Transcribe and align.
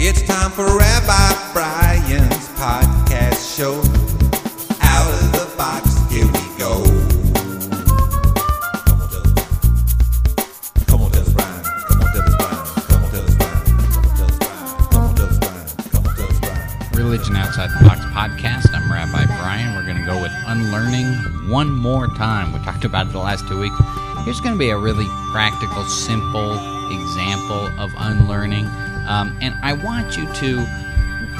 It's 0.00 0.22
time 0.22 0.52
for 0.52 0.64
Rabbi 0.64 1.52
Brian's 1.52 2.48
podcast 2.54 3.56
show. 3.56 3.74
Out 4.80 5.10
of 5.12 5.32
the 5.32 5.52
box, 5.58 5.90
here 6.08 6.24
we 6.24 6.38
go. 6.56 6.84
Come 8.86 9.02
on, 9.02 9.10
tell 9.10 9.26
us. 9.26 9.34
Come 10.86 11.02
on, 11.02 11.10
tell 11.10 11.22
us, 11.22 11.32
Brian. 11.34 11.64
Come 11.64 12.00
on, 12.00 12.12
tell 12.14 12.22
us, 12.22 12.36
Brian. 12.36 12.64
Come 12.86 13.02
on, 13.02 13.10
tell 13.10 13.24
us, 13.26 13.34
Brian. 13.34 13.66
Come 13.74 14.06
on, 14.06 14.14
tell 14.14 14.28
us, 14.28 14.38
Brian. 14.38 14.78
Come 14.88 15.04
on, 15.04 15.14
tell 15.16 15.26
us, 15.26 15.38
Brian. 15.38 15.66
Come 15.90 16.06
on, 16.06 16.14
tell 16.14 16.26
us, 16.30 16.38
Brian. 16.38 16.94
Religion 16.94 17.34
Outside 17.34 17.70
the 17.70 17.84
Box 17.84 17.98
podcast. 18.14 18.72
I'm 18.72 18.86
Rabbi 18.92 19.26
Brian. 19.26 19.74
We're 19.74 19.84
going 19.84 19.98
to 19.98 20.06
go 20.06 20.22
with 20.22 20.32
unlearning 20.46 21.50
one 21.50 21.72
more 21.72 22.06
time. 22.14 22.52
We 22.52 22.60
talked 22.60 22.84
about 22.84 23.08
it 23.08 23.12
the 23.12 23.18
last 23.18 23.48
two 23.48 23.58
weeks. 23.58 23.74
Here's 24.24 24.40
going 24.40 24.54
to 24.54 24.58
be 24.58 24.70
a 24.70 24.78
really 24.78 25.06
practical, 25.32 25.84
simple 25.86 26.54
example 26.92 27.66
of 27.82 27.90
unlearning. 27.98 28.70
Um, 29.08 29.36
and 29.40 29.54
I 29.62 29.72
want 29.72 30.16
you 30.16 30.32
to, 30.32 30.58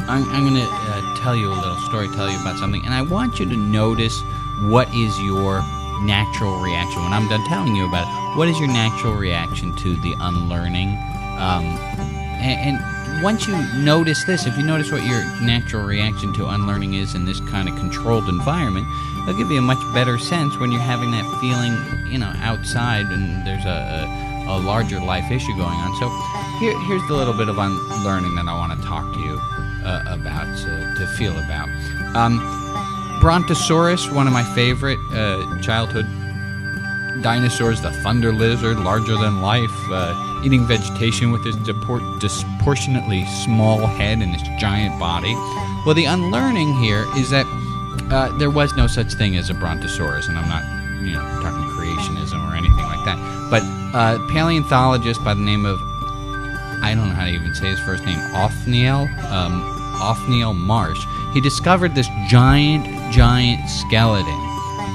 I'm, 0.08 0.24
I'm 0.30 0.42
going 0.42 0.54
to 0.54 0.68
uh, 0.68 1.22
tell 1.22 1.36
you 1.36 1.52
a 1.52 1.54
little 1.54 1.76
story, 1.88 2.08
tell 2.08 2.28
you 2.30 2.40
about 2.40 2.58
something, 2.58 2.84
and 2.84 2.94
I 2.94 3.02
want 3.02 3.38
you 3.38 3.46
to 3.46 3.56
notice 3.56 4.18
what 4.62 4.88
is 4.94 5.18
your 5.20 5.62
natural 6.02 6.60
reaction. 6.60 7.02
When 7.02 7.12
I'm 7.12 7.28
done 7.28 7.44
telling 7.46 7.76
you 7.76 7.86
about 7.86 8.08
it, 8.08 8.38
what 8.38 8.48
is 8.48 8.58
your 8.58 8.68
natural 8.68 9.14
reaction 9.14 9.74
to 9.76 9.96
the 9.96 10.14
unlearning? 10.18 10.88
Um, 11.38 11.64
and, 12.40 12.76
and 12.76 13.22
once 13.22 13.46
you 13.46 13.56
notice 13.74 14.24
this, 14.24 14.46
if 14.46 14.56
you 14.56 14.62
notice 14.62 14.90
what 14.92 15.04
your 15.04 15.24
natural 15.42 15.84
reaction 15.84 16.32
to 16.34 16.46
unlearning 16.48 16.94
is 16.94 17.14
in 17.14 17.24
this 17.24 17.40
kind 17.40 17.68
of 17.68 17.76
controlled 17.76 18.28
environment, 18.28 18.86
it'll 19.22 19.36
give 19.36 19.50
you 19.50 19.58
a 19.58 19.62
much 19.62 19.78
better 19.92 20.18
sense 20.18 20.56
when 20.58 20.70
you're 20.70 20.80
having 20.80 21.10
that 21.10 21.24
feeling, 21.40 21.76
you 22.10 22.18
know, 22.18 22.32
outside 22.36 23.06
and 23.06 23.46
there's 23.46 23.64
a, 23.64 23.68
a, 23.68 24.27
a 24.48 24.58
larger 24.58 25.00
life 25.00 25.30
issue 25.30 25.54
going 25.56 25.78
on. 25.78 25.94
So 26.00 26.08
here, 26.58 26.78
here's 26.86 27.06
the 27.08 27.14
little 27.14 27.34
bit 27.34 27.48
of 27.48 27.58
unlearning 27.58 28.34
that 28.36 28.46
I 28.48 28.54
want 28.58 28.78
to 28.78 28.86
talk 28.86 29.12
to 29.14 29.20
you 29.20 29.38
uh, 29.84 30.04
about, 30.08 30.48
uh, 30.48 30.94
to 30.98 31.06
feel 31.16 31.36
about. 31.38 31.68
Um, 32.16 32.40
Brontosaurus, 33.20 34.10
one 34.10 34.26
of 34.26 34.32
my 34.32 34.44
favorite 34.54 34.98
uh, 35.12 35.60
childhood 35.60 36.06
dinosaurs, 37.22 37.80
the 37.82 37.90
thunder 38.02 38.32
lizard, 38.32 38.78
larger 38.78 39.16
than 39.16 39.42
life, 39.42 39.74
uh, 39.90 40.42
eating 40.44 40.64
vegetation 40.66 41.32
with 41.32 41.42
depor- 41.66 42.20
disproportionately 42.20 43.26
small 43.44 43.78
head 43.86 44.18
and 44.18 44.34
his 44.34 44.60
giant 44.60 44.98
body. 45.00 45.34
Well, 45.84 45.94
the 45.94 46.04
unlearning 46.04 46.74
here 46.74 47.04
is 47.16 47.30
that 47.30 47.46
uh, 48.10 48.36
there 48.38 48.50
was 48.50 48.76
no 48.76 48.86
such 48.86 49.14
thing 49.14 49.36
as 49.36 49.50
a 49.50 49.54
brontosaurus, 49.54 50.28
and 50.28 50.38
I'm 50.38 50.48
not, 50.48 50.62
you 51.00 51.12
know, 51.12 51.22
talking 51.42 51.66
creationism 51.70 52.42
or 52.50 52.54
anything 52.54 52.84
like 52.84 53.04
that. 53.04 53.18
But 53.50 53.62
uh, 53.94 54.18
paleontologist 54.28 55.22
by 55.24 55.34
the 55.34 55.40
name 55.40 55.64
of 55.64 55.80
I 56.80 56.94
don't 56.94 57.08
know 57.08 57.14
how 57.14 57.24
to 57.24 57.30
even 57.30 57.54
say 57.54 57.68
his 57.68 57.80
first 57.80 58.04
name, 58.04 58.18
Othniel, 58.34 59.08
um, 59.30 59.62
Othniel 60.00 60.54
Marsh. 60.54 61.04
He 61.34 61.40
discovered 61.40 61.94
this 61.94 62.08
giant, 62.28 63.12
giant 63.12 63.68
skeleton, 63.68 64.40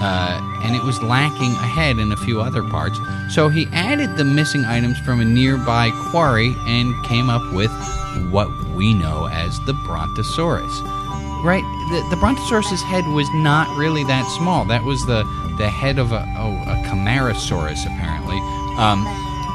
uh, 0.01 0.39
and 0.63 0.75
it 0.75 0.83
was 0.83 1.01
lacking 1.03 1.51
a 1.51 1.67
head 1.67 1.97
and 1.97 2.13
a 2.13 2.17
few 2.17 2.41
other 2.41 2.63
parts. 2.63 2.97
So 3.29 3.49
he 3.49 3.67
added 3.73 4.15
the 4.17 4.23
missing 4.23 4.65
items 4.65 4.97
from 4.99 5.19
a 5.19 5.25
nearby 5.25 5.91
quarry 6.09 6.55
and 6.65 6.93
came 7.05 7.29
up 7.29 7.53
with 7.53 7.71
what 8.31 8.49
we 8.73 8.93
know 8.93 9.27
as 9.27 9.59
the 9.65 9.73
Brontosaurus. 9.73 10.81
Right? 11.43 11.63
The, 11.91 12.07
the 12.09 12.15
Brontosaurus's 12.15 12.81
head 12.83 13.05
was 13.07 13.27
not 13.33 13.67
really 13.77 14.03
that 14.05 14.25
small. 14.37 14.65
That 14.65 14.83
was 14.83 15.05
the, 15.05 15.23
the 15.57 15.69
head 15.69 15.99
of 15.99 16.11
a, 16.11 16.25
oh, 16.37 16.55
a 16.67 16.75
Camarasaurus, 16.87 17.85
apparently. 17.85 18.37
Um, 18.77 19.03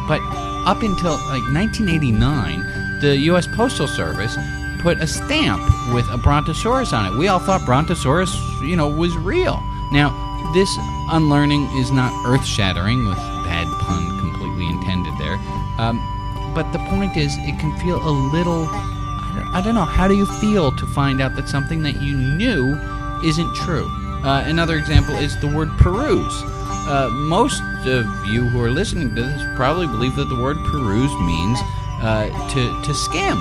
but 0.06 0.20
up 0.66 0.82
until 0.82 1.12
like 1.28 1.42
1989, 1.52 3.00
the 3.00 3.16
U.S. 3.32 3.46
Postal 3.46 3.86
Service 3.86 4.36
put 4.80 5.00
a 5.00 5.06
stamp 5.06 5.62
with 5.94 6.08
a 6.10 6.18
Brontosaurus 6.18 6.92
on 6.92 7.12
it. 7.12 7.18
We 7.18 7.28
all 7.28 7.38
thought 7.38 7.64
Brontosaurus, 7.64 8.34
you 8.62 8.76
know, 8.76 8.88
was 8.88 9.16
real. 9.16 9.60
Now, 9.92 10.10
this 10.54 10.68
unlearning 11.10 11.64
is 11.76 11.90
not 11.90 12.12
earth-shattering, 12.26 13.06
with 13.06 13.16
bad 13.44 13.66
pun 13.80 14.18
completely 14.18 14.66
intended 14.68 15.16
there. 15.18 15.34
Um, 15.78 15.98
but 16.54 16.70
the 16.72 16.78
point 16.90 17.16
is, 17.16 17.36
it 17.38 17.58
can 17.58 17.76
feel 17.78 17.96
a 17.96 18.10
little. 18.10 18.66
I 18.70 19.32
don't, 19.34 19.54
I 19.54 19.62
don't 19.62 19.74
know. 19.74 19.84
How 19.84 20.08
do 20.08 20.14
you 20.14 20.26
feel 20.26 20.72
to 20.72 20.86
find 20.86 21.20
out 21.20 21.36
that 21.36 21.48
something 21.48 21.82
that 21.82 22.00
you 22.00 22.16
knew 22.16 22.74
isn't 23.24 23.54
true? 23.56 23.88
Uh, 24.24 24.42
another 24.46 24.76
example 24.76 25.14
is 25.14 25.38
the 25.40 25.46
word 25.46 25.68
peruse. 25.78 26.42
Uh, 26.88 27.08
most 27.12 27.62
of 27.86 28.06
you 28.26 28.48
who 28.48 28.60
are 28.60 28.70
listening 28.70 29.14
to 29.14 29.22
this 29.22 29.42
probably 29.56 29.86
believe 29.86 30.16
that 30.16 30.24
the 30.24 30.40
word 30.40 30.56
peruse 30.64 31.12
means 31.20 31.58
uh, 32.00 32.28
to, 32.50 32.82
to 32.82 32.94
skim. 32.94 33.36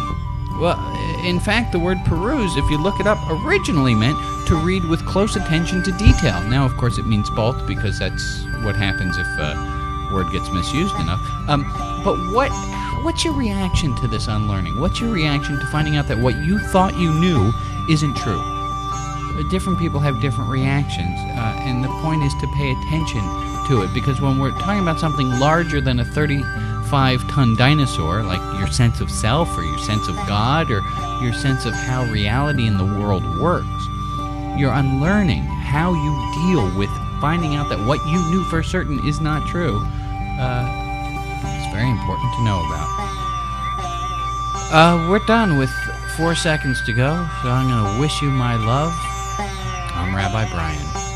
Well, 0.60 0.78
in 1.24 1.40
fact, 1.40 1.72
the 1.72 1.80
word 1.80 1.98
peruse, 2.06 2.56
if 2.58 2.70
you 2.70 2.78
look 2.78 3.00
it 3.00 3.08
up, 3.08 3.18
originally 3.30 3.94
meant 3.94 4.18
to 4.48 4.56
read 4.56 4.84
with 4.86 5.06
close 5.06 5.36
attention 5.36 5.84
to 5.84 5.92
detail. 5.94 6.42
Now, 6.44 6.66
of 6.66 6.76
course, 6.78 6.98
it 6.98 7.06
means 7.06 7.30
both 7.30 7.68
because 7.68 8.00
that's 8.00 8.44
what 8.64 8.76
happens 8.76 9.18
if 9.18 9.28
a 9.28 10.09
word 10.14 10.32
gets 10.32 10.50
misused 10.52 10.96
enough. 10.96 11.22
Um, 11.48 11.64
but 12.04 12.16
what 12.34 12.52
what's 13.04 13.24
your 13.24 13.34
reaction 13.34 13.96
to 13.98 14.08
this 14.08 14.28
unlearning? 14.28 14.80
What's 14.80 15.00
your 15.00 15.12
reaction 15.12 15.59
to 15.59 15.66
finding 15.68 15.96
out 15.96 16.08
that 16.08 16.18
what 16.18 16.36
you 16.38 16.59
thought 16.59 16.98
you 16.98 17.14
knew 17.14 17.54
isn't 17.90 18.18
true? 18.18 18.56
Different 19.44 19.80
people 19.80 20.00
have 20.00 20.20
different 20.22 20.50
reactions, 20.50 21.20
uh, 21.38 21.56
and 21.59 21.84
the 21.84 21.90
point 22.02 22.24
is 22.24 22.34
to 22.36 22.48
pay 22.56 22.72
attention 22.72 23.22
to 23.68 23.81
it 23.81 23.94
because 23.94 24.22
when 24.22 24.40
we're 24.40 24.52
talking 24.52 24.81
about 24.81 25.00
something 25.00 25.30
larger 25.40 25.81
than 25.81 26.00
a 26.00 26.06
35 26.06 27.30
ton 27.30 27.56
dinosaur, 27.56 28.24
like 28.24 28.42
your 28.59 28.68
sense 28.68 29.02
of 29.02 29.12
self 29.12 29.56
or 29.58 29.64
your 29.64 29.78
sense 29.80 30.08
of 30.08 30.16
God 30.28 30.72
or 30.72 30.81
your 31.22 31.34
sense 31.34 31.66
of 31.66 31.74
how 31.74 32.06
reality 32.06 32.66
in 32.66 32.78
the 32.78 32.86
world 32.86 33.24
works, 33.40 33.68
you're 34.58 34.74
unlearning 34.74 35.44
how 35.44 35.94
you 35.94 36.14
deal 36.47 36.78
with 36.78 36.90
finding 37.20 37.56
out 37.56 37.70
that 37.70 37.80
what 37.86 38.00
you 38.08 38.20
knew 38.30 38.44
for 38.46 38.64
certain 38.64 39.06
is 39.06 39.20
not 39.20 39.47
true. 39.47 39.80
Uh, 40.40 40.66
it's 41.44 41.74
very 41.74 41.90
important 41.90 42.34
to 42.36 42.44
know 42.44 42.59
about. 42.66 42.88
Uh, 44.70 45.08
we're 45.09 45.26
done 45.26 45.58
with 45.58 45.70
four 46.16 46.36
seconds 46.36 46.81
to 46.86 46.94
go, 46.94 47.28
so 47.42 47.50
I'm 47.50 47.70
going 47.70 47.96
to 47.96 48.00
wish 48.02 48.22
you 48.22 48.30
my 48.30 48.56
love. 48.56 48.94
I'm 49.40 50.16
Rabbi 50.16 50.50
Brian. 50.50 51.06